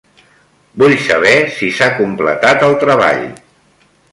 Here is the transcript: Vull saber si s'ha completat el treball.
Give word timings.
Vull 0.83 0.95
saber 1.09 1.35
si 1.57 1.69
s'ha 1.81 1.91
completat 1.99 2.67
el 2.71 2.75
treball. 2.85 3.25